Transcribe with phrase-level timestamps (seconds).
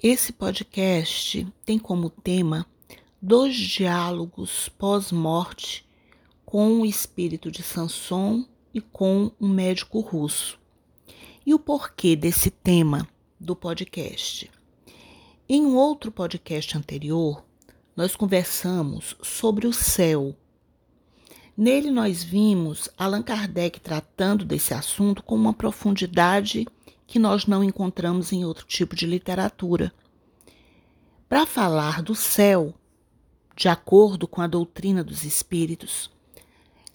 [0.00, 2.64] Esse podcast tem como tema
[3.20, 5.84] dois diálogos pós-morte
[6.46, 10.56] com o espírito de Sanson e com um médico russo.
[11.44, 13.08] E o porquê desse tema
[13.40, 14.48] do podcast?
[15.48, 17.44] Em um outro podcast anterior,
[17.96, 20.32] nós conversamos sobre o céu.
[21.56, 26.68] Nele nós vimos Allan Kardec tratando desse assunto com uma profundidade
[27.08, 29.92] que nós não encontramos em outro tipo de literatura.
[31.26, 32.74] Para falar do céu,
[33.56, 36.10] de acordo com a doutrina dos espíritos,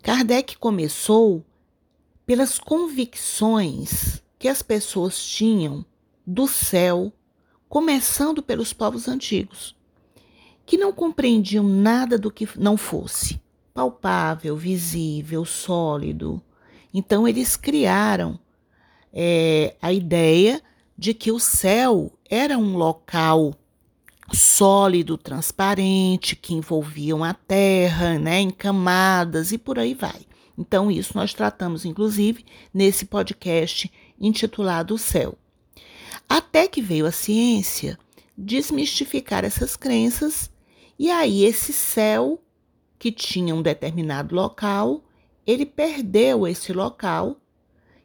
[0.03, 1.43] Kardec começou
[2.27, 5.83] pelas convicções que as pessoas tinham
[6.25, 7.11] do céu,
[7.67, 9.75] começando pelos povos antigos,
[10.63, 13.41] que não compreendiam nada do que não fosse
[13.73, 16.39] palpável, visível, sólido.
[16.93, 18.39] Então, eles criaram
[19.13, 20.61] é, a ideia
[20.97, 23.53] de que o céu era um local
[24.31, 30.25] sólido, transparente, que envolviam a terra, né, em camadas e por aí vai.
[30.57, 35.37] Então, isso nós tratamos, inclusive, nesse podcast intitulado O Céu.
[36.27, 37.97] Até que veio a ciência
[38.37, 40.49] desmistificar essas crenças,
[40.97, 42.41] e aí esse céu,
[42.97, 45.03] que tinha um determinado local,
[45.45, 47.37] ele perdeu esse local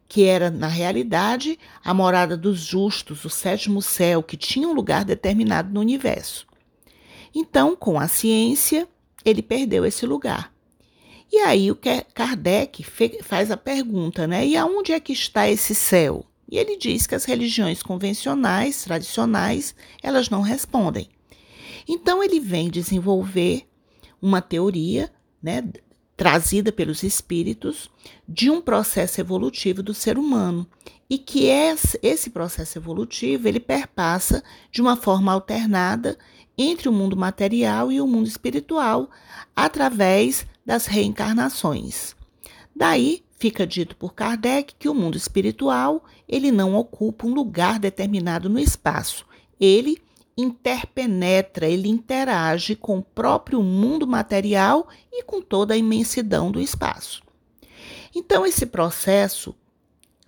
[0.08, 5.04] que era, na realidade, a morada dos justos, o sétimo céu, que tinha um lugar
[5.04, 6.46] determinado no universo.
[7.34, 8.88] Então, com a ciência,
[9.22, 10.50] ele perdeu esse lugar.
[11.30, 11.78] E aí o
[12.14, 12.82] Kardec
[13.22, 14.46] faz a pergunta, né?
[14.46, 16.24] E aonde é que está esse céu?
[16.50, 21.10] E ele diz que as religiões convencionais, tradicionais, elas não respondem.
[21.86, 23.68] Então ele vem desenvolver
[24.22, 25.62] uma teoria, né,
[26.18, 27.88] trazida pelos espíritos
[28.28, 30.66] de um processo evolutivo do ser humano
[31.08, 36.18] e que esse processo evolutivo ele perpassa de uma forma alternada
[36.58, 39.08] entre o mundo material e o mundo espiritual
[39.54, 42.16] através das reencarnações.
[42.74, 48.48] Daí fica dito por Kardec que o mundo espiritual ele não ocupa um lugar determinado
[48.48, 49.24] no espaço.
[49.60, 50.02] Ele
[50.40, 57.22] interpenetra, ele interage com o próprio mundo material e com toda a imensidão do espaço.
[58.14, 59.52] Então, esse processo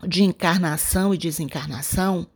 [0.04, 2.26] de encarnação e desencarnação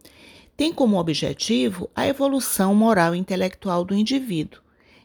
[0.57, 4.61] tem como objetivo a evolução moral e intelectual do indivíduo.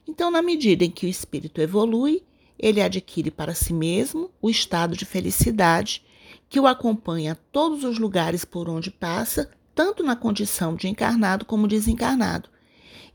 [0.08, 2.22] Então, na medida em que o espírito evolui,
[2.58, 6.04] ele adquire para si mesmo o estado de felicidade
[6.48, 11.46] que o acompanha a todos os lugares por onde passa, tanto na condição de encarnado
[11.46, 12.50] como desencarnado,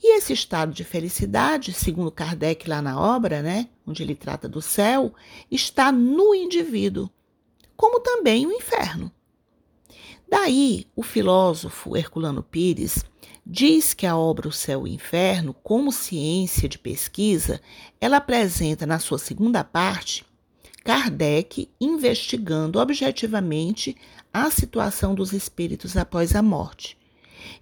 [0.06, 4.60] e esse estado de felicidade, segundo Kardec lá na obra, né, onde ele trata do
[4.60, 5.14] céu,
[5.50, 7.08] está no indivíduo,
[7.74, 9.10] como também o inferno.
[10.28, 13.02] Daí, o filósofo Herculano Pires
[13.46, 17.58] diz que a obra O Céu e o Inferno, como ciência de pesquisa,
[17.98, 20.26] ela apresenta na sua segunda parte
[20.84, 23.96] Kardec investigando objetivamente
[24.30, 26.98] a situação dos espíritos após a morte.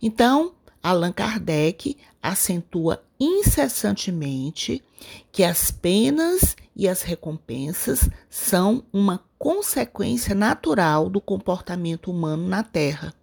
[0.03, 4.83] Então, Allan Kardec acentua incessantemente
[5.31, 13.15] que as penas e as recompensas são uma consequência natural do comportamento humano na Terra.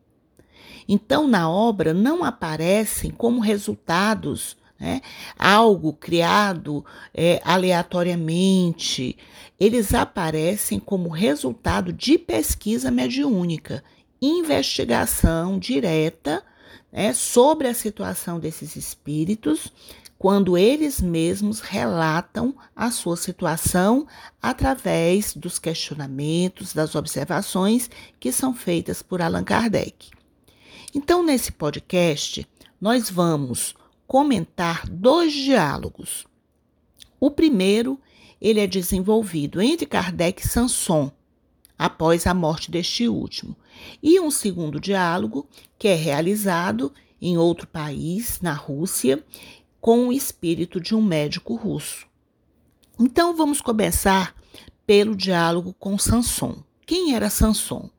[0.87, 5.01] Então, na obra não aparecem como resultados né,
[5.37, 9.17] algo criado é, aleatoriamente,
[9.59, 13.83] eles aparecem como resultado de pesquisa mediúnica,
[14.21, 16.43] investigação direta
[16.91, 19.71] né, sobre a situação desses espíritos
[20.19, 24.05] quando eles mesmos relatam a sua situação
[24.41, 30.09] através dos questionamentos, das observações que são feitas por Allan Kardec.
[30.93, 32.45] Então, nesse podcast,
[32.81, 33.73] nós vamos
[34.05, 36.27] comentar dois diálogos.
[37.17, 37.97] O primeiro,
[38.41, 41.11] ele é desenvolvido entre Kardec e Sanson,
[41.79, 43.55] após a morte deste último,
[44.03, 45.47] e um segundo diálogo
[45.77, 46.91] que é realizado
[47.21, 49.23] em outro país, na Rússia,
[49.79, 52.05] com o espírito de um médico russo.
[52.99, 54.35] Então vamos começar
[54.85, 56.61] pelo diálogo com Sanson.
[56.85, 57.89] Quem era Sanson?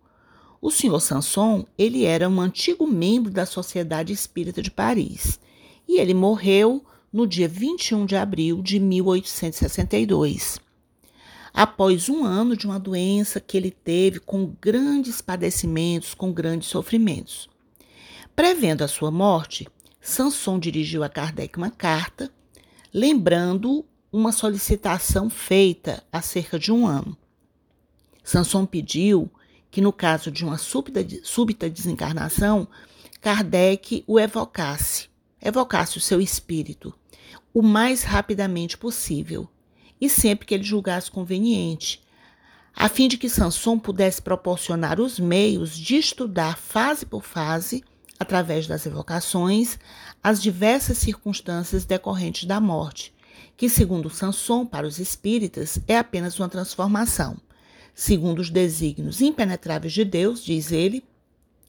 [0.60, 5.40] O senhor Sanson, ele era um antigo membro da Sociedade Espírita de Paris
[5.88, 10.60] e ele morreu no dia 21 de abril de 1862
[11.52, 17.48] após um ano de uma doença que ele teve com grandes padecimentos, com grandes sofrimentos.
[18.34, 19.68] Prevendo a sua morte,
[20.00, 22.32] Sanson dirigiu a Kardec uma carta,
[22.92, 27.16] lembrando uma solicitação feita há cerca de um ano.
[28.24, 29.30] Sanson pediu
[29.70, 32.66] que, no caso de uma súbita, súbita desencarnação,
[33.20, 35.10] Kardec o evocasse
[35.42, 36.94] evocasse o seu espírito
[37.52, 39.48] o mais rapidamente possível
[40.00, 42.02] e sempre que ele julgasse conveniente,
[42.74, 47.84] a fim de que Sanson pudesse proporcionar os meios de estudar fase por fase,
[48.18, 49.78] através das evocações,
[50.22, 53.12] as diversas circunstâncias decorrentes da morte,
[53.56, 57.36] que, segundo Sanson, para os espíritas, é apenas uma transformação,
[57.94, 61.04] segundo os desígnios impenetráveis de Deus, diz ele,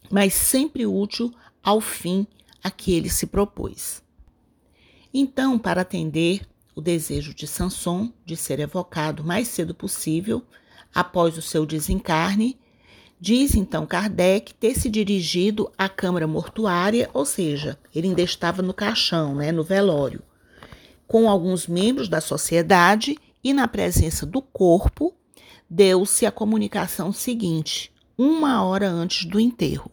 [0.10, 2.27] mas sempre útil ao fim
[2.63, 4.01] a que ele se propôs.
[5.13, 6.42] Então, para atender
[6.76, 10.42] o desejo de Sanson de ser evocado o mais cedo possível,
[10.94, 12.58] após o seu desencarne,
[13.20, 18.74] diz então Kardec ter se dirigido à câmara mortuária, ou seja, ele ainda estava no
[18.74, 20.22] caixão, né, no velório,
[21.08, 25.14] com alguns membros da sociedade e na presença do corpo,
[25.70, 29.92] deu-se a comunicação seguinte, uma hora antes do enterro.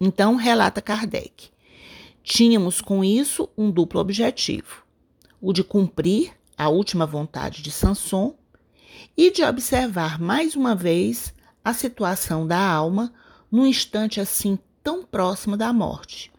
[0.00, 1.50] Então, relata Kardec,
[2.22, 4.87] tínhamos com isso um duplo objetivo
[5.40, 8.34] o de cumprir a última vontade de Sanson
[9.16, 11.32] e de observar mais uma vez
[11.64, 13.12] a situação da alma
[13.50, 16.32] num instante assim tão próximo da morte.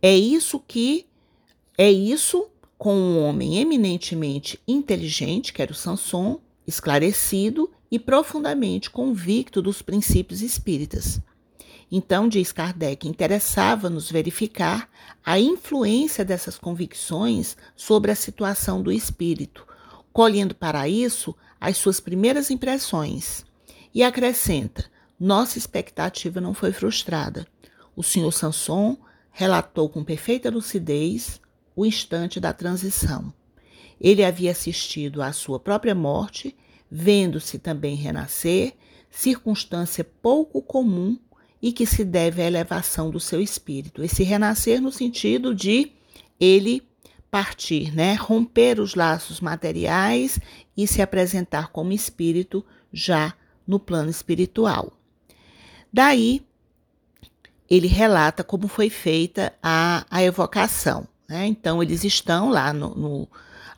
[0.00, 1.06] É isso que
[1.76, 9.60] é isso com um homem eminentemente inteligente, que era o Sanson, esclarecido e profundamente convicto
[9.62, 11.20] dos princípios espíritas.
[11.90, 14.90] Então, diz Kardec, interessava-nos verificar
[15.24, 19.66] a influência dessas convicções sobre a situação do espírito,
[20.12, 23.44] colhendo para isso as suas primeiras impressões.
[23.94, 24.84] E acrescenta:
[25.18, 27.46] nossa expectativa não foi frustrada.
[27.96, 28.96] O senhor Sanson
[29.32, 31.40] relatou com perfeita lucidez
[31.74, 33.32] o instante da transição.
[34.00, 36.56] Ele havia assistido à sua própria morte,
[36.90, 38.74] vendo-se também renascer,
[39.10, 41.18] circunstância pouco comum
[41.60, 44.02] e que se deve à elevação do seu espírito.
[44.02, 45.92] Esse renascer no sentido de
[46.38, 46.82] ele
[47.30, 48.14] partir, né?
[48.14, 50.38] Romper os laços materiais
[50.76, 53.34] e se apresentar como espírito já
[53.66, 54.92] no plano espiritual.
[55.92, 56.42] Daí,
[57.68, 61.06] ele relata como foi feita a, a evocação.
[61.28, 61.46] Né?
[61.46, 63.28] Então, eles estão lá no, no,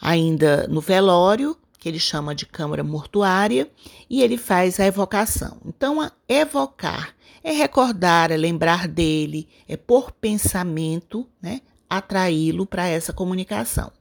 [0.00, 3.68] ainda no velório, que ele chama de câmara mortuária,
[4.08, 5.58] e ele faz a evocação.
[5.64, 13.12] Então, a evocar é recordar, é lembrar dele, é por pensamento, né, atraí-lo para essa
[13.12, 13.92] comunicação.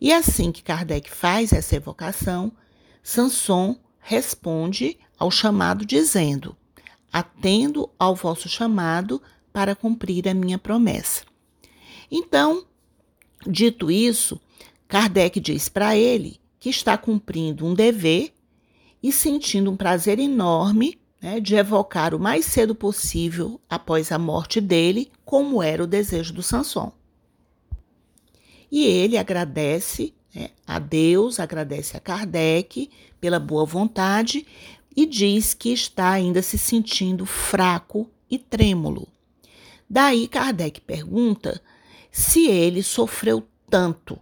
[0.00, 2.52] E assim que Kardec faz essa evocação,
[3.02, 6.56] Sanson responde ao chamado dizendo:
[7.12, 9.22] Atendo ao vosso chamado
[9.52, 11.24] para cumprir a minha promessa.
[12.10, 12.66] Então,
[13.46, 14.40] dito isso,
[14.88, 18.32] Kardec diz para ele que está cumprindo um dever
[19.02, 24.60] e sentindo um prazer enorme né, de evocar o mais cedo possível após a morte
[24.60, 26.92] dele, como era o desejo do Sanson.
[28.70, 32.90] E ele agradece né, a Deus, agradece a Kardec
[33.22, 34.46] pela boa vontade
[34.94, 39.08] e diz que está ainda se sentindo fraco e trêmulo.
[39.88, 41.58] Daí Kardec pergunta
[42.12, 44.18] se ele sofreu tanto,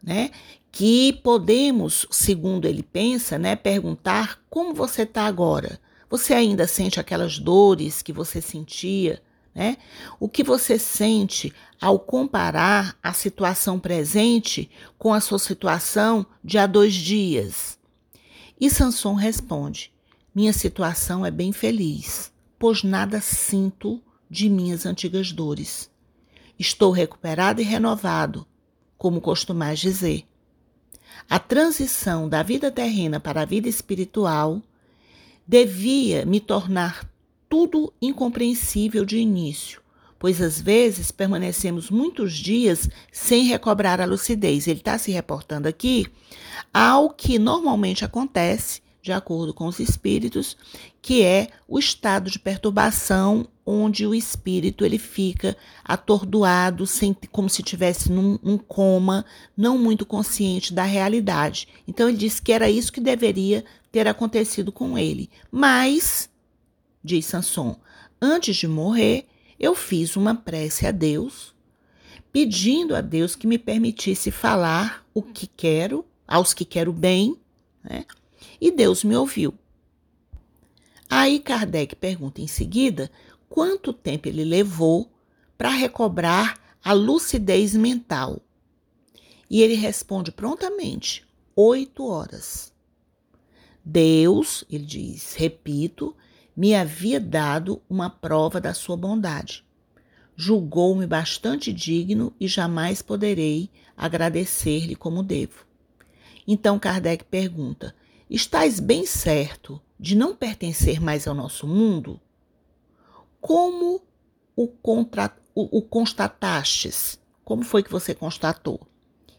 [0.00, 0.30] né?
[0.70, 5.80] Que podemos, segundo ele pensa, né, perguntar como você está agora.
[6.08, 9.22] Você ainda sente aquelas dores que você sentia,
[9.54, 9.76] né?
[10.20, 16.66] O que você sente ao comparar a situação presente com a sua situação de há
[16.66, 17.78] dois dias?
[18.60, 19.92] E Sanson responde:
[20.34, 25.90] Minha situação é bem feliz, pois nada sinto de minhas antigas dores.
[26.58, 28.46] Estou recuperado e renovado,
[28.96, 30.24] como costumais dizer.
[31.28, 34.62] A transição da vida terrena para a vida espiritual
[35.46, 37.08] devia me tornar
[37.48, 39.80] tudo incompreensível de início,
[40.18, 44.66] pois às vezes permanecemos muitos dias sem recobrar a lucidez.
[44.66, 46.06] Ele está se reportando aqui
[46.72, 50.56] ao que normalmente acontece, de acordo com os espíritos,
[51.00, 57.62] que é o estado de perturbação onde o espírito ele fica atordoado, sem, como se
[57.62, 59.24] tivesse num, num coma,
[59.56, 61.68] não muito consciente da realidade.
[61.86, 63.64] Então ele disse que era isso que deveria
[63.96, 65.30] ter acontecido com ele.
[65.50, 66.28] Mas,
[67.02, 67.80] diz Sanson,
[68.20, 69.26] antes de morrer,
[69.58, 71.54] eu fiz uma prece a Deus,
[72.30, 77.40] pedindo a Deus que me permitisse falar o que quero, aos que quero bem,
[77.82, 78.04] né?
[78.60, 79.54] e Deus me ouviu.
[81.08, 83.10] Aí Kardec pergunta em seguida
[83.48, 85.10] quanto tempo ele levou
[85.56, 88.42] para recobrar a lucidez mental.
[89.48, 91.26] E ele responde prontamente:
[91.56, 92.75] oito horas.
[93.88, 96.16] Deus, ele diz, repito,
[96.56, 99.64] me havia dado uma prova da sua bondade.
[100.36, 105.64] julgou-me bastante digno e jamais poderei agradecer-lhe como devo.
[106.46, 107.94] Então Kardec pergunta:
[108.28, 112.20] Estás bem certo de não pertencer mais ao nosso mundo?
[113.40, 114.02] Como
[114.56, 117.18] o, contra, o, o constatastes?
[117.44, 118.80] Como foi que você constatou?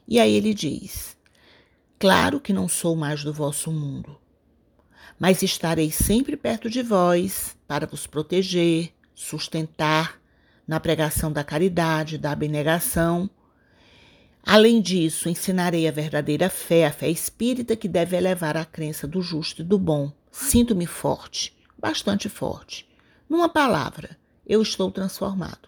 [0.08, 1.18] E aí ele diz:
[2.00, 4.18] Claro que não sou mais do vosso mundo,
[5.20, 10.20] mas estarei sempre perto de vós para vos proteger, sustentar
[10.68, 13.30] na pregação da caridade, da abnegação.
[14.44, 19.22] Além disso, ensinarei a verdadeira fé, a fé espírita que deve elevar a crença do
[19.22, 20.12] justo e do bom.
[20.32, 22.88] Sinto-me forte, bastante forte.
[23.30, 25.68] Numa palavra, eu estou transformado.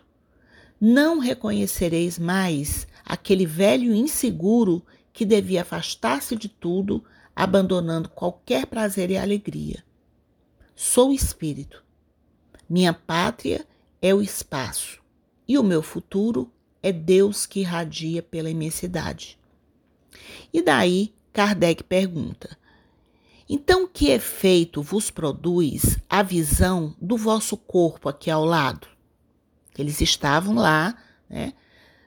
[0.79, 7.03] Não reconhecereis mais aquele velho inseguro que devia afastar-se de tudo,
[7.39, 9.81] abandonando qualquer prazer e alegria.
[10.75, 11.81] Sou espírito.
[12.69, 13.65] Minha pátria
[14.01, 15.01] é o espaço
[15.47, 16.51] e o meu futuro
[16.83, 19.39] é Deus que irradia pela imensidade.
[20.51, 22.57] E daí Kardec pergunta:
[23.47, 28.85] então, que efeito vos produz a visão do vosso corpo aqui ao lado?
[29.77, 30.93] Eles estavam lá,
[31.29, 31.53] né,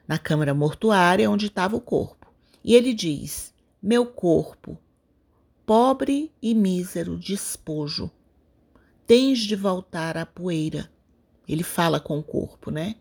[0.07, 2.31] na câmara mortuária onde estava o corpo.
[2.63, 4.77] E ele diz: Meu corpo,
[5.65, 8.11] pobre e mísero despojo,
[9.07, 10.91] tens de voltar à poeira.
[11.47, 12.95] Ele fala com o corpo, né?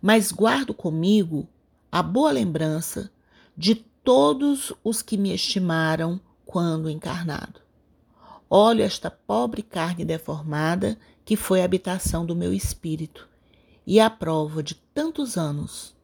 [0.00, 1.48] Mas guardo comigo
[1.90, 3.10] a boa lembrança
[3.56, 7.60] de todos os que me estimaram quando encarnado.
[8.48, 13.28] Olho esta pobre carne deformada que foi a habitação do meu espírito
[13.86, 15.94] e a prova de tantos anos.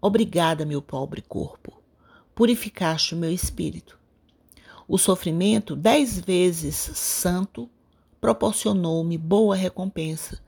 [0.00, 1.80] Obrigada, meu pobre corpo.
[2.34, 3.95] Purificaste o meu espírito.
[4.88, 7.68] O sofrimento, dez vezes santo,
[8.20, 10.40] proporcionou-me boa recompensa,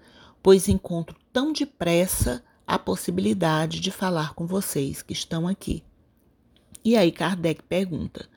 [0.42, 5.83] pois encontro tão depressa a possibilidade de falar com vocês que estão aqui.
[6.85, 8.28] E aí Kardec pergunta: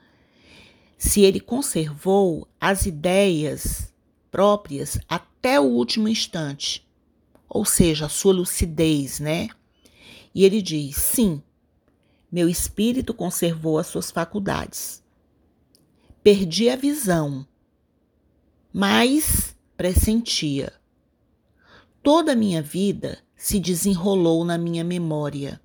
[0.98, 3.92] se ele conservou as ideias
[4.30, 6.86] próprias até o último instante,
[7.48, 9.48] ou seja, a sua lucidez, né?
[10.34, 11.42] E ele diz: sim,
[12.30, 15.01] meu espírito conservou as suas faculdades.
[16.22, 17.46] Perdi a visão,
[18.72, 20.72] mas pressentia.
[22.02, 25.60] Toda a minha vida se desenrolou na minha memória.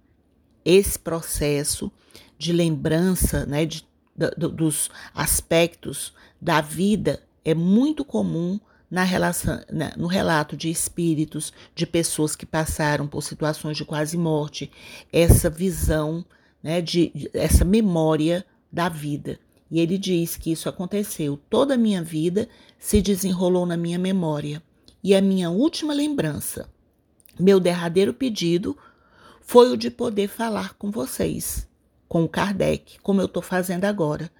[0.65, 1.91] Esse processo
[2.37, 3.87] de lembrança, né, de
[4.35, 8.59] do, dos aspectos da vida é muito comum
[8.89, 14.17] na relação, na, no relato de espíritos, de pessoas que passaram por situações de quase
[14.17, 14.71] morte,
[15.11, 16.25] essa visão,
[16.63, 19.39] né, de, de essa memória da vida.
[19.69, 21.39] E ele diz que isso aconteceu.
[21.50, 22.47] Toda a minha vida
[22.79, 24.62] se desenrolou na minha memória.
[25.03, 26.69] E a minha última lembrança,
[27.39, 28.77] meu derradeiro pedido,
[29.41, 31.67] foi o de poder falar com vocês
[32.07, 34.31] com o Kardec, como eu estou fazendo agora.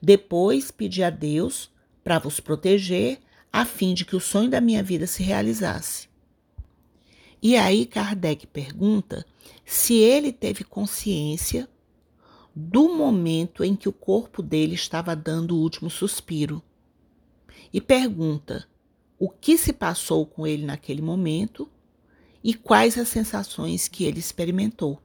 [0.00, 1.70] Depois pedi a Deus
[2.02, 3.18] para vos proteger,
[3.52, 6.08] a fim de que o sonho da minha vida se realizasse.
[7.40, 9.24] E aí Kardec pergunta
[9.64, 11.68] se ele teve consciência
[12.54, 16.62] do momento em que o corpo dele estava dando o último suspiro.
[17.72, 18.68] E pergunta
[19.18, 21.68] o que se passou com ele naquele momento
[22.42, 25.00] e quais as sensações que ele experimentou.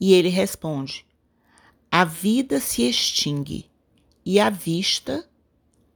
[0.00, 1.04] E ele responde:
[1.90, 3.68] A vida se extingue
[4.24, 5.28] e a vista,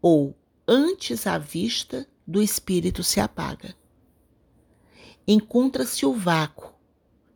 [0.00, 3.74] ou antes a vista, do espírito se apaga.
[5.26, 6.72] Encontra-se o vácuo.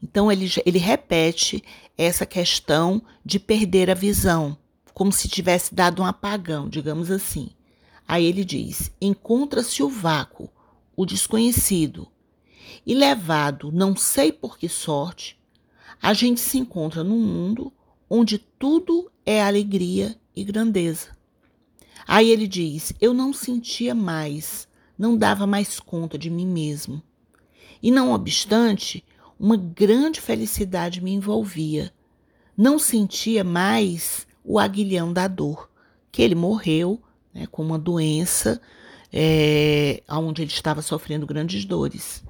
[0.03, 1.63] Então ele, ele repete
[1.97, 4.57] essa questão de perder a visão,
[4.93, 7.51] como se tivesse dado um apagão, digamos assim.
[8.07, 10.51] Aí ele diz: encontra-se o vácuo,
[10.97, 12.09] o desconhecido,
[12.87, 15.39] e levado, não sei por que sorte,
[16.01, 17.73] a gente se encontra num mundo
[18.09, 21.17] onde tudo é alegria e grandeza.
[22.07, 27.03] Aí ele diz: Eu não sentia mais, não dava mais conta de mim mesmo.
[27.83, 29.05] E não obstante,
[29.39, 31.93] uma grande felicidade me envolvia.
[32.57, 35.71] Não sentia mais o aguilhão da dor,
[36.11, 37.03] que ele morreu
[37.35, 38.61] né, com uma doença
[39.13, 42.25] é, onde ele estava sofrendo grandes dores.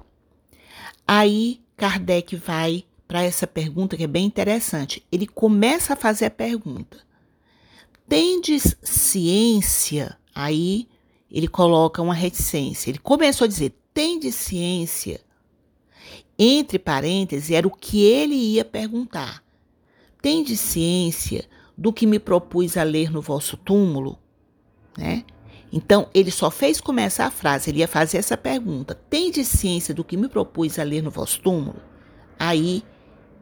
[1.07, 5.05] Aí Kardec vai para essa pergunta que é bem interessante.
[5.11, 6.97] Ele começa a fazer a pergunta:
[8.07, 10.17] Tendes ciência?
[10.35, 10.87] Aí
[11.31, 12.89] ele coloca uma reticência.
[12.89, 15.21] Ele começou a dizer: Tendes ciência?
[16.37, 19.43] Entre parênteses, era o que ele ia perguntar.
[20.21, 21.45] Tendes ciência
[21.77, 24.19] do que me propus a ler no vosso túmulo?
[24.97, 25.23] Né?
[25.71, 30.03] Então, ele só fez começar a frase, ele ia fazer essa pergunta: Tende ciência do
[30.03, 31.81] que me propus a ler no vosso túmulo?
[32.39, 32.83] Aí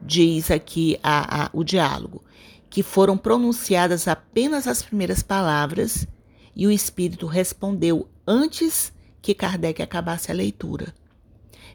[0.02, 2.22] diz aqui a, a, o diálogo,
[2.68, 6.06] que foram pronunciadas apenas as primeiras palavras
[6.54, 10.94] e o espírito respondeu antes que Kardec acabasse a leitura.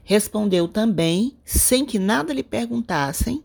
[0.04, 3.42] Respondeu também, sem que nada lhe perguntassem,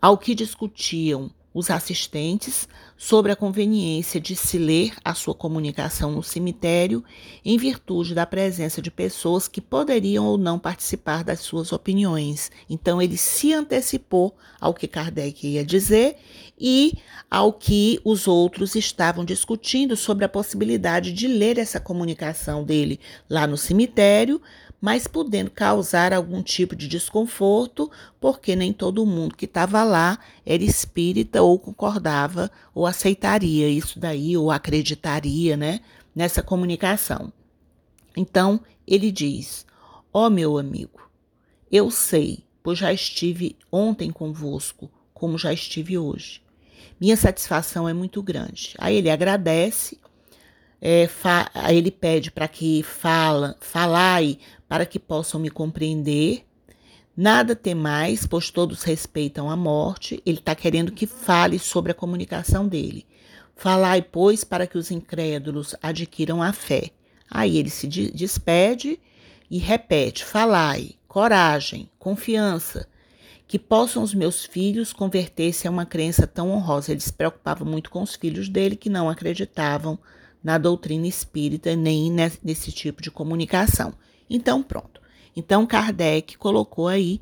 [0.00, 2.68] ao que discutiam os assistentes
[2.98, 7.02] sobre a conveniência de se ler a sua comunicação no cemitério
[7.42, 12.50] em virtude da presença de pessoas que poderiam ou não participar das suas opiniões.
[12.68, 16.18] Então ele se antecipou ao que Kardec ia dizer
[16.60, 16.98] e
[17.30, 23.46] ao que os outros estavam discutindo sobre a possibilidade de ler essa comunicação dele lá
[23.46, 24.42] no cemitério
[24.86, 27.90] mas podendo causar algum tipo de desconforto,
[28.20, 30.16] porque nem todo mundo que estava lá
[30.46, 35.80] era espírita ou concordava ou aceitaria isso daí ou acreditaria, né,
[36.14, 37.32] nessa comunicação.
[38.16, 39.66] Então, ele diz:
[40.12, 41.10] Ó oh, meu amigo,
[41.68, 46.40] eu sei, pois já estive ontem convosco, como já estive hoje.
[47.00, 48.76] Minha satisfação é muito grande.
[48.78, 49.98] Aí ele agradece
[50.80, 51.08] é,
[51.70, 54.38] ele pede para que fala, falai
[54.68, 56.44] para que possam me compreender.
[57.16, 60.22] Nada tem mais, pois todos respeitam a morte.
[60.26, 63.06] Ele está querendo que fale sobre a comunicação dele.
[63.54, 66.90] Falai, pois, para que os incrédulos adquiram a fé.
[67.30, 69.00] Aí ele se despede
[69.50, 72.86] e repete: Falai, coragem, confiança,
[73.48, 76.92] que possam os meus filhos converter-se a uma crença tão honrosa.
[76.92, 79.98] Ele se preocupava muito com os filhos dele que não acreditavam
[80.44, 83.94] na doutrina espírita nem nesse tipo de comunicação.
[84.28, 85.00] Então, pronto.
[85.34, 87.20] Então, Kardec colocou aí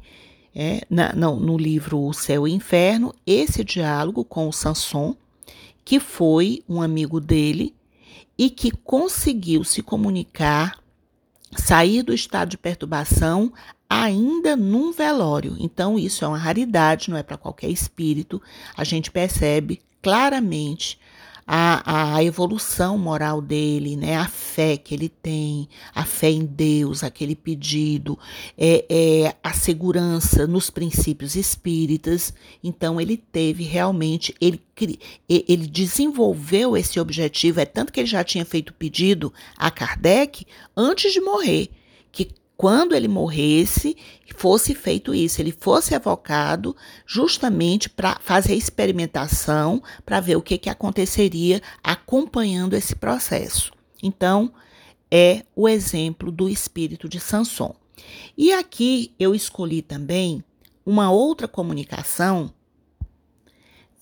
[0.55, 5.17] é, na, no, no livro O Céu e o Inferno esse diálogo com o Sanson,
[5.85, 7.75] que foi um amigo dele
[8.39, 10.79] e que conseguiu se comunicar,
[11.57, 13.53] sair do estado de perturbação
[13.89, 15.57] ainda num velório.
[15.59, 18.41] Então, isso é uma raridade, não é para qualquer espírito.
[18.77, 20.99] A gente percebe claramente
[21.47, 24.17] a, a evolução moral dele, né?
[24.17, 28.19] a fé que ele tem, a fé em Deus, aquele pedido,
[28.57, 32.33] é, é, a segurança nos princípios espíritas.
[32.63, 34.61] Então, ele teve realmente, ele,
[35.29, 41.13] ele desenvolveu esse objetivo, é tanto que ele já tinha feito pedido a Kardec antes
[41.13, 41.71] de morrer,
[42.57, 43.97] quando ele morresse,
[44.35, 50.69] fosse feito isso, ele fosse evocado justamente para fazer experimentação, para ver o que, que
[50.69, 53.73] aconteceria acompanhando esse processo.
[54.03, 54.53] Então,
[55.11, 57.75] é o exemplo do espírito de Sanson.
[58.37, 60.43] E aqui eu escolhi também
[60.85, 62.53] uma outra comunicação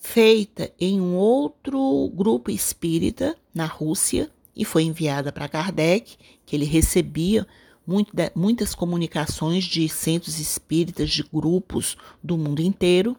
[0.01, 6.65] feita em um outro grupo espírita na Rússia e foi enviada para Kardec, que ele
[6.65, 7.47] recebia
[7.87, 13.17] muitas comunicações de centros espíritas, de grupos do mundo inteiro,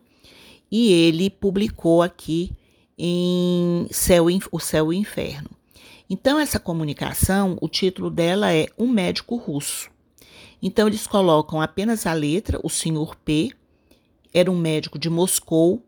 [0.71, 2.51] e ele publicou aqui
[2.97, 5.49] em Céu, O Céu e o Inferno.
[6.09, 9.89] Então, essa comunicação, o título dela é Um Médico Russo.
[10.61, 13.51] Então, eles colocam apenas a letra, o senhor P,
[14.33, 15.83] era um médico de Moscou,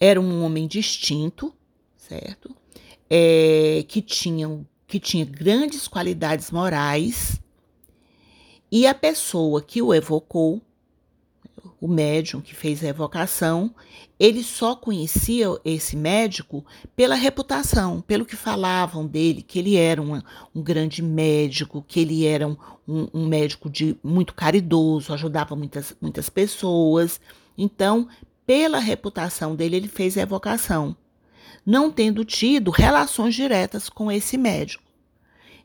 [0.00, 1.52] era um homem distinto,
[1.96, 2.54] certo?
[3.08, 7.38] É, que tinha que tinha grandes qualidades morais,
[8.72, 10.62] e a pessoa que o evocou,
[11.80, 13.74] o médium que fez a evocação,
[14.18, 16.64] ele só conhecia esse médico
[16.96, 20.20] pela reputação, pelo que falavam dele, que ele era um,
[20.56, 26.28] grande médico, que ele era um, um, um, médico de muito caridoso, ajudava muitas, muitas
[26.28, 27.20] pessoas.
[27.56, 28.08] Então,
[28.46, 30.96] pela reputação dele, ele fez a evocação
[31.68, 34.82] não tendo tido relações diretas com esse médico.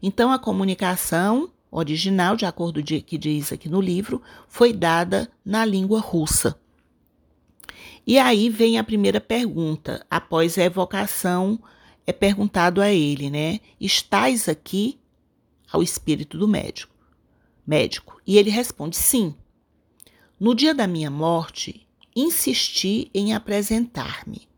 [0.02, 5.32] Então, a comunicação original, de acordo com o que diz aqui no livro, foi dada
[5.46, 6.60] na língua russa.
[8.06, 11.58] E aí vem a primeira pergunta, após a evocação,
[12.06, 13.62] é perguntado a ele, né?
[13.80, 15.00] Estás aqui
[15.72, 16.94] ao espírito do médico?
[17.66, 18.22] Médico.
[18.28, 19.34] E ele responde: sim.
[20.38, 24.52] No dia da minha morte, insisti em apresentar-me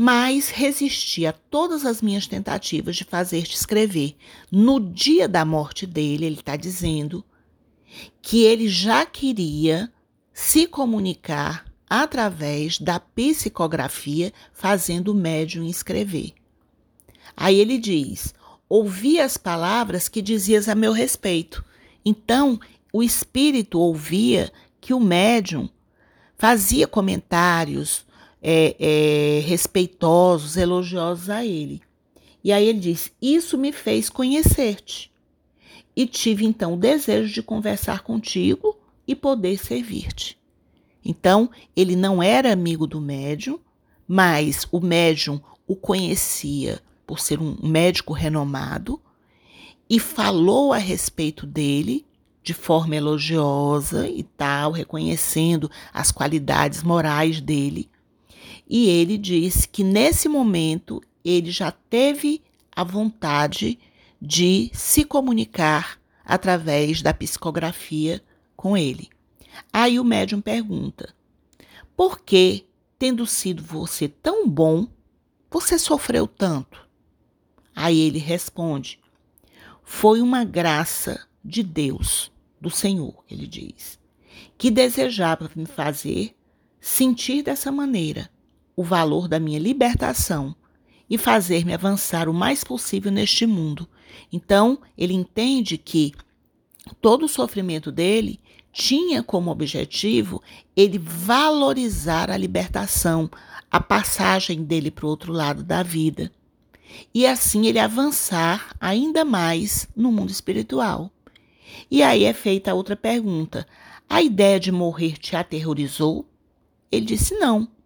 [0.00, 4.14] mas resisti a todas as minhas tentativas de fazer-te escrever.
[4.48, 7.24] No dia da morte dele, ele está dizendo
[8.22, 9.92] que ele já queria
[10.32, 16.32] se comunicar através da psicografia, fazendo o médium escrever.
[17.36, 18.32] Aí ele diz:
[18.68, 21.64] Ouvi as palavras que dizias a meu respeito.
[22.04, 22.60] Então,
[22.92, 25.68] o espírito ouvia que o médium
[26.36, 28.06] fazia comentários,
[28.42, 31.80] é, é, respeitosos, elogiosos a ele.
[32.42, 35.10] E aí ele diz: Isso me fez conhecer-te.
[35.94, 40.38] E tive então o desejo de conversar contigo e poder servir-te.
[41.04, 43.58] Então, ele não era amigo do médium,
[44.06, 49.00] mas o médium o conhecia por ser um médico renomado
[49.88, 52.04] e falou a respeito dele
[52.42, 57.90] de forma elogiosa e tal, reconhecendo as qualidades morais dele.
[58.68, 63.78] E ele disse que nesse momento ele já teve a vontade
[64.20, 68.22] de se comunicar através da psicografia
[68.54, 69.08] com ele.
[69.72, 71.14] Aí o médium pergunta:
[71.96, 72.66] por que,
[72.98, 74.86] tendo sido você tão bom,
[75.50, 76.86] você sofreu tanto?
[77.74, 79.00] Aí ele responde:
[79.82, 83.98] foi uma graça de Deus do Senhor, ele diz,
[84.58, 86.36] que desejava me fazer
[86.80, 88.28] sentir dessa maneira
[88.78, 90.54] o valor da minha libertação
[91.10, 93.88] e fazer-me avançar o mais possível neste mundo.
[94.32, 96.14] Então, ele entende que
[97.00, 98.38] todo o sofrimento dele
[98.72, 100.40] tinha como objetivo
[100.76, 103.28] ele valorizar a libertação,
[103.68, 106.30] a passagem dele para o outro lado da vida.
[107.12, 111.10] E assim ele avançar ainda mais no mundo espiritual.
[111.90, 113.66] E aí é feita a outra pergunta:
[114.08, 116.24] a ideia de morrer te aterrorizou?
[116.92, 117.76] Ele disse: não.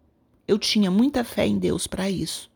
[0.47, 2.51] Eu tinha muita fé em Deus para isso.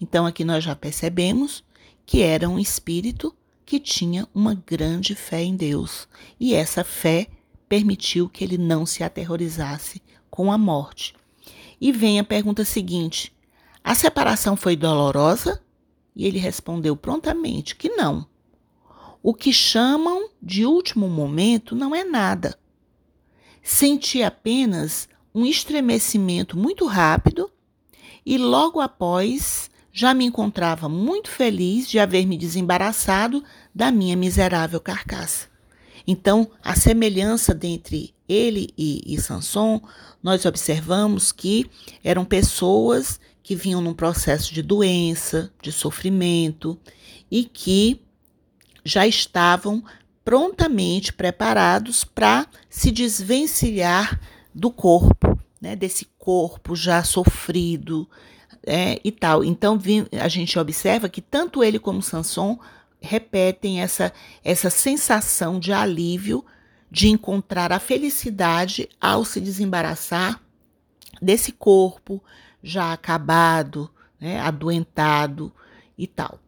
[0.00, 1.64] Então aqui nós já percebemos
[2.06, 6.08] que era um espírito que tinha uma grande fé em Deus.
[6.38, 7.28] E essa fé
[7.68, 11.14] permitiu que ele não se aterrorizasse com a morte.
[11.80, 13.34] E vem a pergunta seguinte:
[13.82, 15.62] a separação foi dolorosa?
[16.14, 18.26] E ele respondeu prontamente que não.
[19.22, 22.58] O que chamam de último momento não é nada.
[23.62, 27.50] Senti apenas um estremecimento muito rápido
[28.24, 34.80] e logo após já me encontrava muito feliz de haver me desembaraçado da minha miserável
[34.80, 35.48] carcaça.
[36.06, 39.80] Então, a semelhança entre ele e, e Sanson,
[40.22, 41.70] nós observamos que
[42.02, 46.78] eram pessoas que vinham num processo de doença, de sofrimento
[47.30, 48.00] e que
[48.84, 49.84] já estavam
[50.24, 54.20] prontamente preparados para se desvencilhar
[54.54, 58.08] do corpo, né, desse corpo já sofrido
[58.66, 59.44] é, e tal.
[59.44, 59.78] Então
[60.20, 62.58] a gente observa que tanto ele como Sanson
[63.00, 64.12] repetem essa,
[64.44, 66.44] essa sensação de alívio
[66.90, 70.40] de encontrar a felicidade ao se desembaraçar
[71.20, 72.22] desse corpo
[72.62, 75.52] já acabado, né, adoentado
[75.96, 76.38] e tal.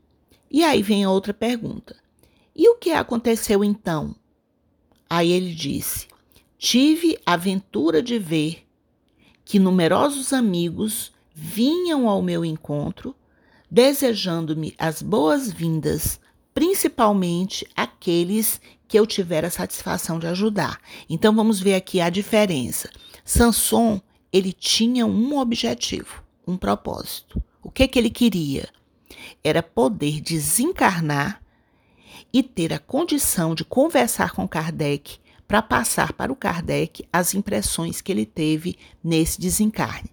[0.51, 1.97] E aí vem outra pergunta.
[2.55, 4.15] E o que aconteceu então?
[5.11, 6.07] Aí ele disse:
[6.67, 8.67] Tive a ventura de ver
[9.45, 13.15] que numerosos amigos vinham ao meu encontro,
[13.71, 16.19] desejando-me as boas-vindas,
[16.55, 20.81] principalmente aqueles que eu tivera a satisfação de ajudar.
[21.07, 22.89] Então vamos ver aqui a diferença.
[23.23, 24.01] Sanson,
[24.33, 27.43] ele tinha um objetivo, um propósito.
[27.63, 28.71] O que que ele queria?
[29.45, 31.43] Era poder desencarnar
[32.33, 38.01] e ter a condição de conversar com Kardec para passar para o Kardec as impressões
[38.01, 40.11] que ele teve nesse desencarne.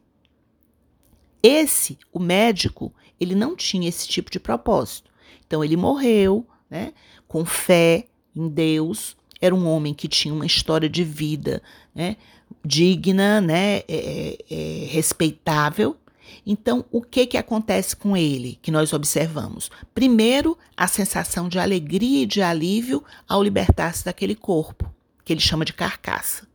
[1.42, 5.10] Esse, o médico, ele não tinha esse tipo de propósito.
[5.46, 6.94] Então ele morreu, né,
[7.28, 9.18] com fé em Deus.
[9.40, 11.62] Era um homem que tinha uma história de vida,
[11.96, 12.16] né,
[12.64, 15.98] digna, né, é, é, é respeitável.
[16.46, 19.70] Então, o que, que acontece com ele que nós observamos?
[19.94, 24.92] Primeiro, a sensação de alegria e de alívio ao libertar-se daquele corpo,
[25.32, 26.46] que ele chama de carcaça.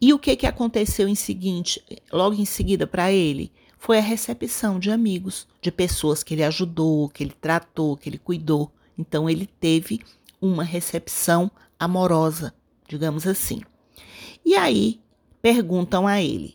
[0.00, 1.82] E o que, que aconteceu em seguinte,
[2.12, 3.50] logo em seguida para ele?
[3.76, 8.18] Foi a recepção de amigos, de pessoas que ele ajudou, que ele tratou, que ele
[8.18, 8.70] cuidou.
[8.96, 10.00] Então, ele teve
[10.40, 12.54] uma recepção amorosa,
[12.88, 13.62] digamos assim.
[14.44, 15.00] E aí,
[15.42, 16.54] perguntam a ele: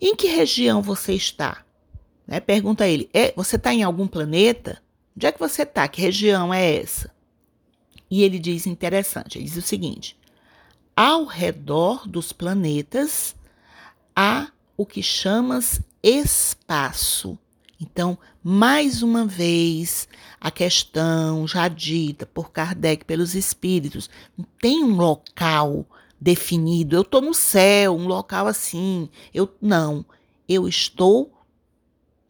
[0.00, 1.62] em que região você está?
[2.26, 2.40] Né?
[2.40, 4.82] Pergunta a ele: é, você está em algum planeta?
[5.14, 5.86] Onde é que você está?
[5.88, 7.10] Que região é essa?
[8.10, 10.18] E ele diz interessante: ele diz o seguinte:
[10.96, 13.34] ao redor dos planetas
[14.14, 17.38] há o que chamas espaço.
[17.80, 20.08] Então, mais uma vez,
[20.40, 24.08] a questão já dita por Kardec, pelos espíritos,
[24.60, 25.86] tem um local
[26.20, 26.94] definido.
[26.94, 29.08] Eu estou no céu, um local assim.
[29.34, 30.04] Eu não.
[30.48, 31.32] Eu estou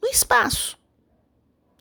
[0.03, 0.79] no espaço.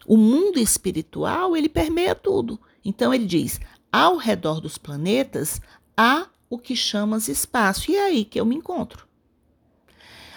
[0.05, 2.59] O mundo espiritual ele permeia tudo.
[2.83, 5.61] Então ele diz: ao redor dos planetas
[5.95, 7.89] há o que chamas espaço.
[7.89, 9.07] E é aí que eu me encontro.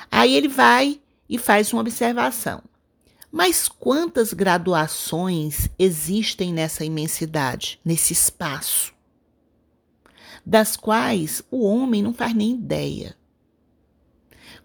[0.09, 2.62] Aí ele vai e faz uma observação.
[3.33, 8.94] Mas quantas graduações existem nessa imensidade, nesse espaço,
[10.46, 13.16] das quais o homem não faz nem ideia?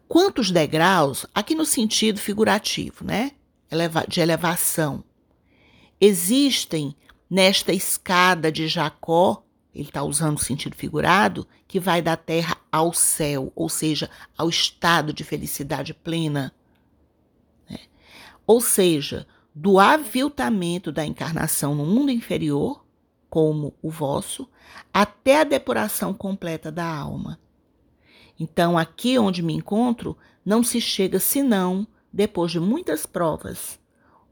[0.08, 3.32] Quantos degraus, aqui no sentido figurativo, né?
[4.08, 5.04] De elevação,
[6.00, 6.96] existem
[7.28, 12.94] nesta escada de Jacó, ele está usando o sentido figurado, que vai da terra ao
[12.94, 16.54] céu, ou seja, ao estado de felicidade plena.
[18.48, 22.84] Ou seja, do aviltamento da encarnação no mundo inferior,
[23.30, 24.50] como o vosso,
[24.92, 27.40] até a depuração completa da alma.
[28.40, 33.80] Então, aqui onde me encontro, não se chega senão depois de muitas provas,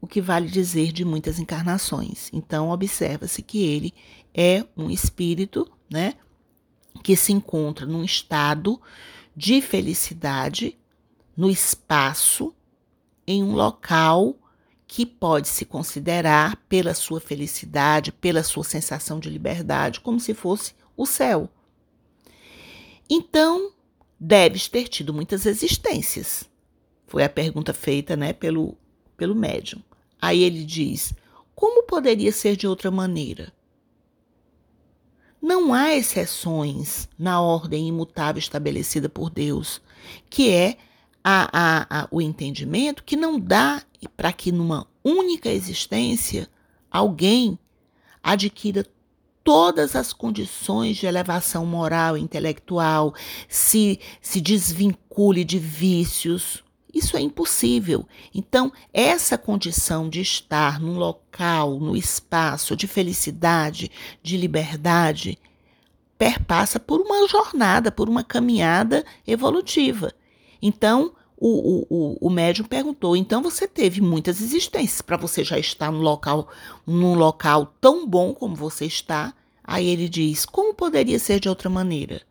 [0.00, 2.30] o que vale dizer de muitas encarnações.
[2.32, 3.92] Então, observa-se que ele
[4.34, 6.14] é um espírito, né,
[7.02, 8.80] que se encontra num estado
[9.36, 10.76] de felicidade
[11.36, 12.54] no espaço
[13.26, 14.36] em um local
[14.86, 20.72] que pode se considerar, pela sua felicidade, pela sua sensação de liberdade, como se fosse
[20.96, 21.48] o céu.
[23.08, 23.72] Então,
[24.18, 26.48] deves ter tido muitas existências.
[27.06, 28.76] Foi a pergunta feita né, pelo,
[29.18, 29.82] pelo médium.
[30.18, 31.12] Aí ele diz:
[31.54, 33.52] como poderia ser de outra maneira?
[35.42, 39.80] Não há exceções na ordem imutável estabelecida por Deus,
[40.30, 40.78] que é
[41.22, 43.82] a, a, a, o entendimento que não dá
[44.16, 46.48] para que numa única existência
[46.90, 47.58] alguém
[48.22, 48.86] adquira
[49.44, 53.14] todas as condições de elevação moral e intelectual,
[53.48, 56.62] se, se desvincule de vícios.
[56.92, 58.06] Isso é impossível.
[58.34, 63.90] Então, essa condição de estar num local, no espaço de felicidade,
[64.22, 65.38] de liberdade,
[66.16, 70.12] perpassa por uma jornada, por uma caminhada evolutiva.
[70.60, 75.92] Então, o, o, o médium perguntou: então você teve muitas existências para você já estar
[75.92, 76.48] num local,
[76.86, 79.32] num local tão bom como você está?
[79.62, 82.22] Aí ele diz: como poderia ser de outra maneira?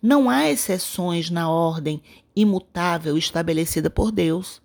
[0.00, 2.02] Não há exceções na ordem
[2.36, 4.62] imutável estabelecida por Deus.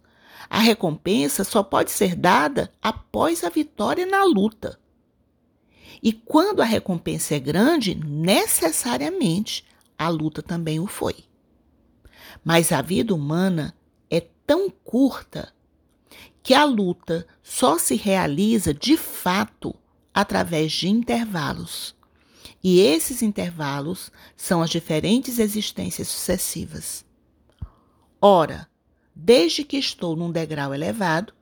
[0.49, 4.77] A recompensa só pode ser dada após a vitória na luta.
[6.03, 9.63] E quando a recompensa é grande, necessariamente
[9.97, 11.15] a luta também o foi.
[12.43, 13.73] Mas a vida humana
[14.09, 15.53] é tão curta
[16.43, 19.75] que a luta só se realiza de fato
[20.13, 21.95] através de intervalos.
[22.63, 27.05] E esses intervalos são as diferentes existências sucessivas.
[28.21, 28.69] Ora,
[29.15, 31.33] desde que estou num degrau elevado,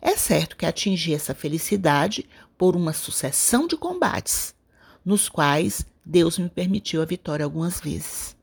[0.00, 4.54] é certo que atingi essa felicidade por uma sucessão de combates,
[5.04, 8.36] nos quais Deus me permitiu a vitória algumas vezes.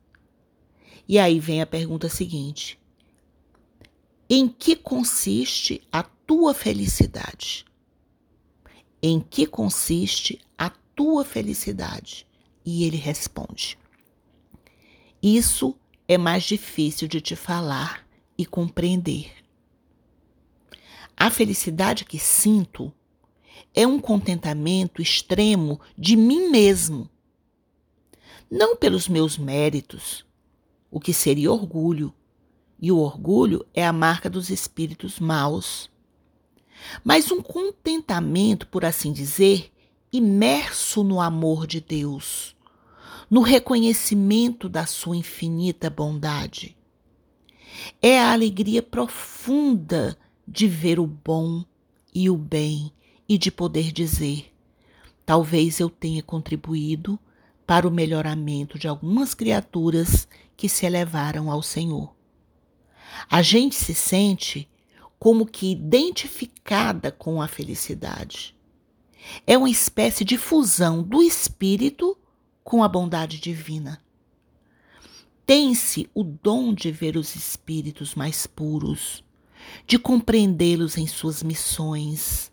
[1.08, 2.78] E aí vem a pergunta seguinte:
[4.30, 7.66] Em que consiste a tua felicidade?
[9.02, 12.28] Em que consiste a tua felicidade?
[12.66, 13.80] E ele responde:
[15.24, 15.74] Isso
[16.08, 19.32] é mais difícil de te falar e compreender.
[21.16, 22.94] A felicidade que sinto
[23.74, 27.10] é um contentamento extremo de mim mesmo.
[28.50, 30.26] Não pelos meus méritos,
[30.90, 32.14] o que seria orgulho,
[32.80, 35.90] e o orgulho é a marca dos espíritos maus.
[37.04, 39.72] Mas um contentamento, por assim dizer,
[40.14, 42.56] imerso no amor de Deus,
[43.30, 46.76] no reconhecimento da sua infinita bondade.
[48.02, 51.64] É a alegria profunda de ver o bom
[52.14, 52.92] e o bem
[53.28, 54.52] e de poder dizer:
[55.26, 57.20] talvez eu tenha contribuído
[57.66, 62.16] para o melhoramento de algumas criaturas que se elevaram ao Senhor.
[63.30, 64.70] A gente se sente
[65.20, 68.56] como que identificada com a felicidade.
[69.46, 72.18] É uma espécie de fusão do espírito
[72.68, 73.98] com a bondade divina.
[75.46, 79.24] Tem-se o dom de ver os espíritos mais puros,
[79.86, 82.52] de compreendê-los em suas missões,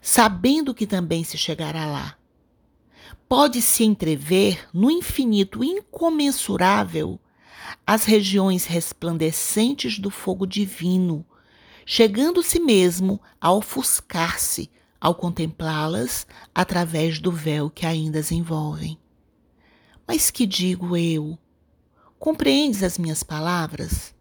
[0.00, 2.16] sabendo que também se chegará lá.
[3.28, 7.18] Pode-se entrever no infinito incomensurável
[7.84, 11.26] as regiões resplandecentes do fogo divino,
[11.84, 18.96] chegando-se mesmo a ofuscar-se ao contemplá-las através do véu que ainda as envolvem.
[20.08, 21.38] Mas que digo eu?
[22.18, 24.14] Compreendes as minhas palavras?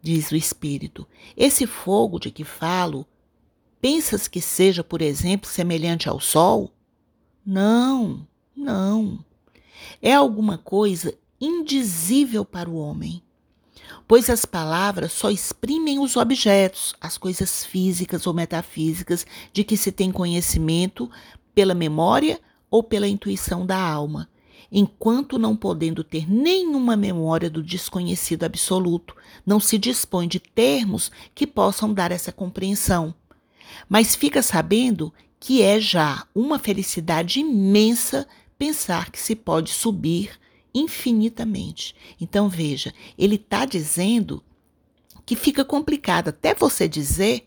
[0.00, 1.06] Diz o Espírito.
[1.36, 3.06] Esse fogo de que falo,
[3.78, 6.72] pensas que seja, por exemplo, semelhante ao sol?
[7.44, 9.22] Não, não.
[10.00, 13.22] É alguma coisa indizível para o homem.
[14.08, 19.90] pois as palavras só exprimem os objetos, as coisas físicas ou metafísicas de que se
[19.90, 21.10] tem conhecimento
[21.54, 24.28] pela memória ou pela intuição da alma,
[24.70, 31.46] enquanto não podendo ter nenhuma memória do desconhecido absoluto, não se dispõe de termos que
[31.46, 33.14] possam dar essa compreensão.
[33.88, 38.26] Mas fica sabendo que é já uma felicidade imensa
[38.58, 40.38] pensar que se pode subir
[40.74, 41.94] infinitamente.
[42.20, 44.42] Então veja, ele está dizendo
[45.24, 47.46] que fica complicado até você dizer,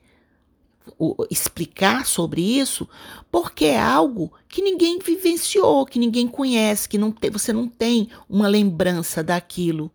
[1.30, 2.88] explicar sobre isso,
[3.32, 8.10] porque é algo que ninguém vivenciou, que ninguém conhece, que não tem, você não tem
[8.28, 9.91] uma lembrança daquilo.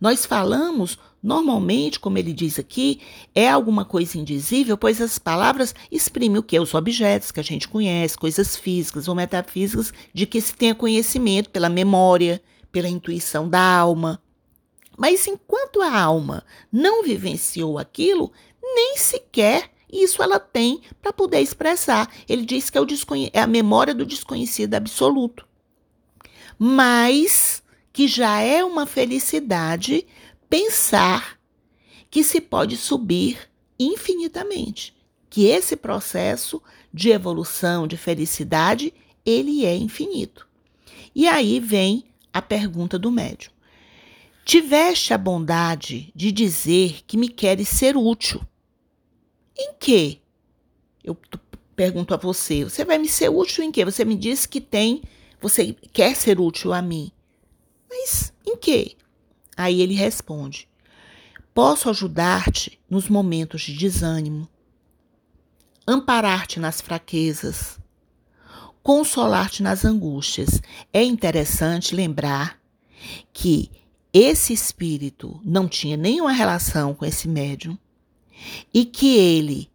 [0.00, 3.00] Nós falamos normalmente, como ele diz aqui,
[3.34, 6.58] é alguma coisa indizível, pois as palavras exprimem o que?
[6.58, 11.50] Os objetos que a gente conhece, coisas físicas ou metafísicas de que se tenha conhecimento
[11.50, 14.22] pela memória, pela intuição da alma.
[14.96, 22.12] Mas enquanto a alma não vivenciou aquilo, nem sequer isso ela tem para poder expressar.
[22.28, 22.82] Ele diz que é,
[23.32, 25.46] é a memória do desconhecido absoluto.
[26.58, 30.06] Mas que já é uma felicidade
[30.48, 31.38] pensar
[32.10, 33.38] que se pode subir
[33.78, 34.94] infinitamente,
[35.28, 38.92] que esse processo de evolução, de felicidade,
[39.24, 40.46] ele é infinito.
[41.14, 43.52] E aí vem a pergunta do médium.
[44.44, 48.40] Tiveste a bondade de dizer que me queres ser útil.
[49.60, 50.22] Em que?
[51.04, 51.14] Eu
[51.76, 52.64] pergunto a você.
[52.64, 53.84] Você vai me ser útil em quê?
[53.84, 55.02] Você me disse que tem,
[55.38, 57.12] você quer ser útil a mim.
[57.88, 58.96] Mas em que?
[59.54, 60.66] Aí ele responde:
[61.52, 64.48] Posso ajudar-te nos momentos de desânimo,
[65.86, 67.78] amparar-te nas fraquezas,
[68.82, 70.62] consolar-te nas angústias.
[70.90, 72.58] É interessante lembrar
[73.30, 73.70] que
[74.10, 77.76] esse espírito não tinha nenhuma relação com esse médium
[78.72, 79.70] e que ele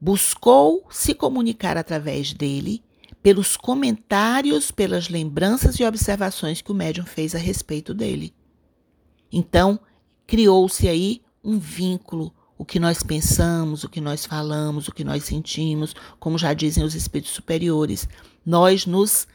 [0.00, 2.82] buscou se comunicar através dele
[3.22, 8.34] pelos comentários, pelas lembranças e observações que o médium fez a respeito dele.
[9.30, 9.78] Então,
[10.26, 15.24] criou-se aí um vínculo, o que nós pensamos, o que nós falamos, o que nós
[15.24, 18.08] sentimos, como já dizem os espíritos superiores,
[18.44, 19.26] nós nos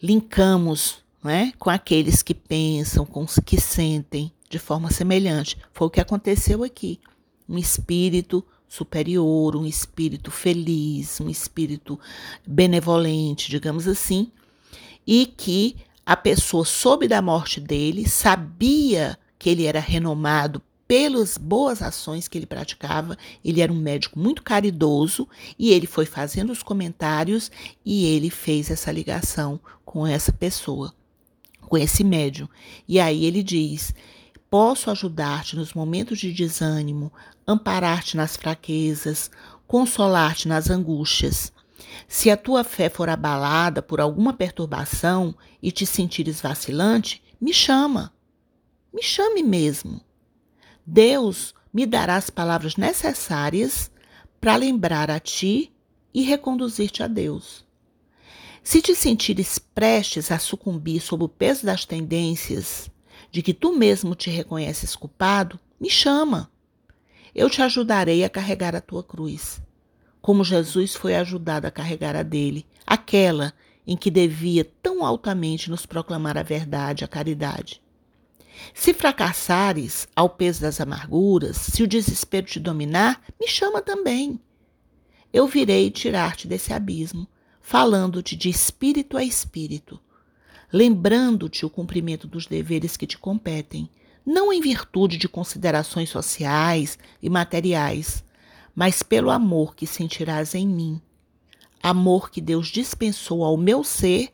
[0.00, 5.58] linkamos não é, com aqueles que pensam, com os que sentem de forma semelhante.
[5.72, 7.00] Foi o que aconteceu aqui.
[7.48, 11.98] Um espírito superior, um espírito feliz, um espírito
[12.46, 14.30] benevolente, digamos assim,
[15.06, 21.82] e que a pessoa soube da morte dele, sabia que ele era renomado pelas boas
[21.82, 26.62] ações que ele praticava, ele era um médico muito caridoso e ele foi fazendo os
[26.62, 27.50] comentários
[27.84, 30.94] e ele fez essa ligação com essa pessoa,
[31.60, 32.48] com esse médium.
[32.88, 33.94] E aí ele diz:
[34.50, 37.12] Posso ajudar-te nos momentos de desânimo,
[37.46, 39.30] amparar-te nas fraquezas,
[39.66, 41.52] consolar-te nas angústias.
[42.06, 48.10] Se a tua fé for abalada por alguma perturbação e te sentires vacilante, me chama.
[48.92, 50.00] Me chame mesmo.
[50.86, 53.90] Deus me dará as palavras necessárias
[54.40, 55.74] para lembrar a ti
[56.14, 57.66] e reconduzir-te a Deus.
[58.62, 62.90] Se te sentires prestes a sucumbir sob o peso das tendências
[63.30, 66.50] de que tu mesmo te reconheces culpado, me chama.
[67.34, 69.60] Eu te ajudarei a carregar a tua cruz,
[70.20, 73.54] como Jesus foi ajudado a carregar a dele, aquela
[73.86, 77.80] em que devia tão altamente nos proclamar a verdade, a caridade.
[78.74, 84.40] Se fracassares ao peso das amarguras, se o desespero te dominar, me chama também.
[85.32, 87.28] Eu virei tirar-te desse abismo,
[87.62, 90.00] falando-te de espírito a espírito,
[90.72, 93.88] lembrando-te o cumprimento dos deveres que te competem,
[94.24, 98.24] não em virtude de considerações sociais e materiais,
[98.74, 101.00] mas pelo amor que sentirás em mim.
[101.82, 104.32] Amor que Deus dispensou ao meu ser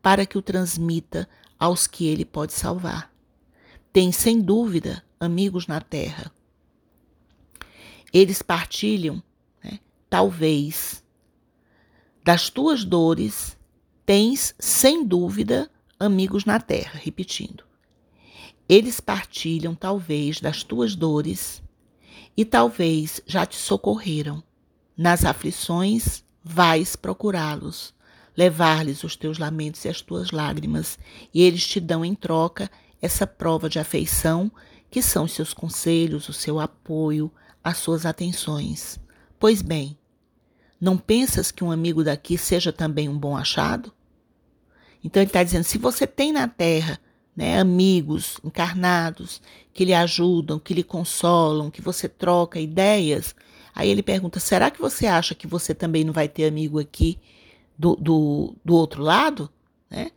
[0.00, 3.12] para que o transmita aos que ele pode salvar.
[3.92, 6.30] Tem, sem dúvida, amigos na terra.
[8.12, 9.22] Eles partilham,
[9.62, 11.02] né, talvez,
[12.22, 13.53] das tuas dores,
[14.06, 17.00] tens, sem dúvida, amigos na terra.
[17.02, 17.64] Repetindo.
[18.68, 21.62] Eles partilham, talvez, das tuas dores
[22.36, 24.42] e talvez já te socorreram.
[24.96, 27.94] Nas aflições, vais procurá-los,
[28.36, 30.98] levar-lhes os teus lamentos e as tuas lágrimas,
[31.32, 34.50] e eles te dão em troca essa prova de afeição
[34.90, 37.30] que são os seus conselhos, o seu apoio,
[37.62, 38.98] as suas atenções.
[39.38, 39.98] Pois bem,
[40.80, 43.92] não pensas que um amigo daqui seja também um bom achado?
[45.04, 46.98] Então ele está dizendo: se você tem na terra
[47.36, 49.42] né, amigos encarnados
[49.72, 53.34] que lhe ajudam, que lhe consolam, que você troca ideias.
[53.74, 57.18] Aí ele pergunta: será que você acha que você também não vai ter amigo aqui
[57.78, 59.50] do, do, do outro lado?
[59.90, 60.10] Né?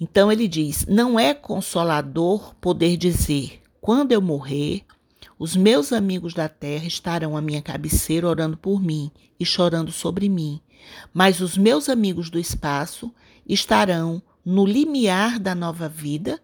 [0.00, 4.82] Então ele diz: não é consolador poder dizer, quando eu morrer,
[5.38, 10.28] os meus amigos da terra estarão à minha cabeceira orando por mim e chorando sobre
[10.28, 10.60] mim,
[11.12, 13.12] mas os meus amigos do espaço
[13.46, 16.40] estarão no limiar da nova vida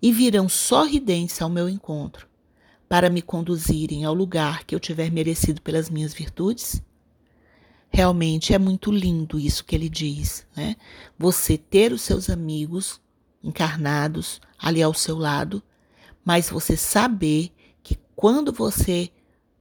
[0.00, 2.28] e virão sorridentes ao meu encontro,
[2.88, 6.82] para me conduzirem ao lugar que eu tiver merecido pelas minhas virtudes?
[7.90, 10.76] Realmente é muito lindo isso que ele diz, né?
[11.18, 13.00] Você ter os seus amigos
[13.42, 15.62] encarnados ali ao seu lado,
[16.24, 17.52] mas você saber
[17.82, 19.10] que quando você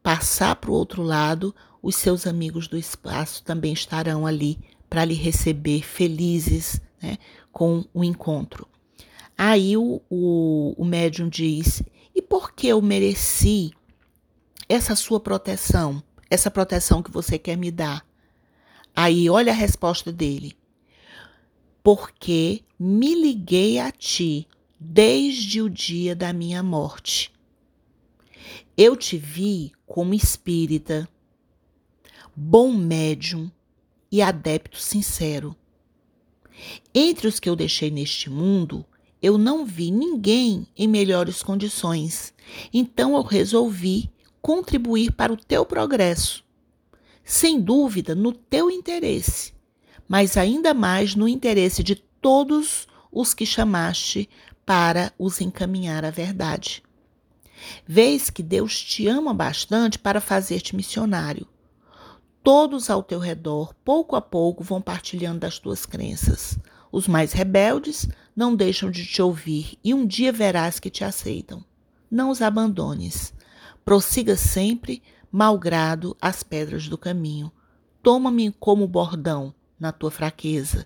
[0.02, 1.54] passar para o outro lado,
[1.84, 4.58] os seus amigos do espaço também estarão ali
[4.90, 7.18] para lhe receber felizes, né,
[7.52, 8.66] com o encontro.
[9.38, 11.84] Aí o, o, o médium diz:
[12.16, 13.72] e por que eu mereci
[14.70, 18.06] essa sua proteção, essa proteção que você quer me dar?
[18.96, 20.56] Aí olha a resposta dele:
[21.84, 24.48] porque me liguei a ti
[24.80, 27.34] desde o dia da minha morte.
[28.78, 31.08] Eu te vi como espírita,
[32.36, 33.52] bom médium
[34.12, 35.56] e adepto sincero.
[36.94, 38.86] Entre os que eu deixei neste mundo,
[39.22, 42.34] eu não vi ninguém em melhores condições.
[42.74, 44.12] Então eu resolvi
[44.42, 46.44] contribuir para o teu progresso.
[47.24, 49.54] Sem dúvida, no teu interesse,
[50.08, 54.30] mas ainda mais no interesse de todos os que chamaste
[54.66, 56.84] para os encaminhar à verdade.
[57.88, 61.48] Vês que Deus te ama bastante para fazer-te missionário.
[62.44, 66.60] Todos ao teu redor, pouco a pouco, vão partilhando das tuas crenças.
[66.92, 71.64] Os mais rebeldes não deixam de te ouvir e um dia verás que te aceitam.
[72.12, 73.34] Não os abandones.
[73.86, 77.50] Prossiga sempre, malgrado as pedras do caminho.
[78.02, 80.86] Toma-me como bordão na tua fraqueza.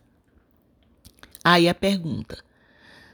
[1.43, 2.37] Aí a pergunta: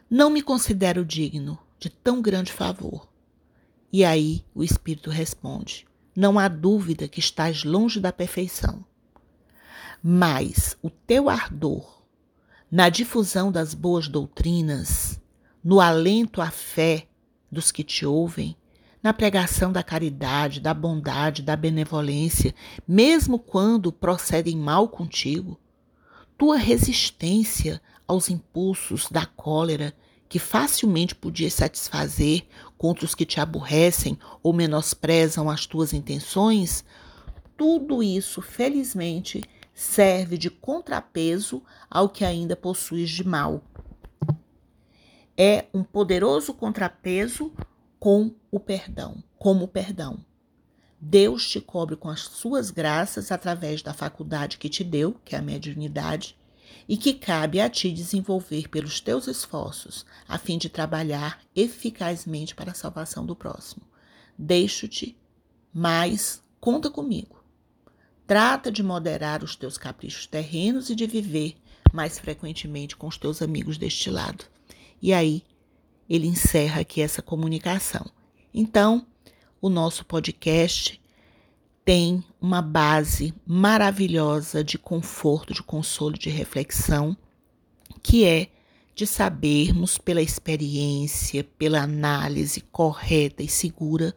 [0.09, 3.07] Não me considero digno de tão grande favor.
[3.91, 8.85] E aí o Espírito responde: não há dúvida que estás longe da perfeição.
[10.01, 12.03] Mas o teu ardor
[12.73, 15.21] na difusão das boas doutrinas,
[15.63, 17.07] no alento à fé
[17.51, 18.57] dos que te ouvem,
[19.03, 22.55] na pregação da caridade, da bondade, da benevolência,
[22.87, 25.59] mesmo quando procedem mal contigo,
[26.35, 29.93] tua resistência aos impulsos da cólera
[30.27, 32.45] que facilmente podias satisfazer
[32.77, 36.83] contra os que te aborrecem ou menosprezam as tuas intenções,
[37.55, 39.43] tudo isso, felizmente,
[39.73, 43.63] serve de contrapeso ao que ainda possuis de mal.
[45.37, 47.51] É um poderoso contrapeso
[47.99, 50.23] com o perdão, como o perdão.
[50.99, 55.39] Deus te cobre com as suas graças através da faculdade que te deu, que é
[55.39, 56.37] a mediunidade,
[56.87, 62.71] e que cabe a ti desenvolver pelos teus esforços, a fim de trabalhar eficazmente para
[62.71, 63.83] a salvação do próximo.
[64.37, 65.17] Deixo-te,
[65.73, 67.43] mas conta comigo.
[68.25, 71.55] Trata de moderar os teus caprichos terrenos e de viver
[71.91, 74.45] mais frequentemente com os teus amigos deste lado.
[75.01, 75.43] E aí,
[76.09, 78.05] ele encerra aqui essa comunicação.
[78.53, 79.05] Então,
[79.61, 81.01] o nosso podcast
[81.85, 87.15] tem uma base maravilhosa de conforto, de consolo, de reflexão,
[88.01, 88.49] que é
[88.95, 94.15] de sabermos pela experiência, pela análise correta e segura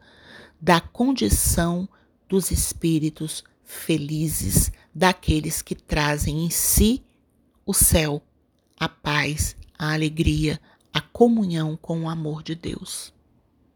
[0.61, 1.87] da condição
[2.27, 7.03] dos espíritos felizes, daqueles que trazem em si
[7.65, 8.21] o céu,
[8.79, 10.59] a paz, a alegria,
[10.93, 13.13] a comunhão com o amor de Deus.